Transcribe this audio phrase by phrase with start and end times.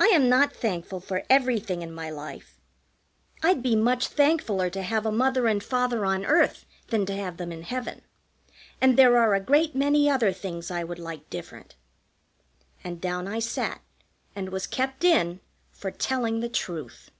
[0.00, 2.58] "I am not thankful for everything in my life.
[3.40, 7.36] I'd be much thankfuller to have a Mother and Father on earth than to have
[7.36, 8.02] them in heaven.
[8.80, 11.76] And there are a great many other things I would like different."
[12.82, 13.80] And down I sat,
[14.34, 15.38] and was kept in
[15.70, 17.12] for telling the truth.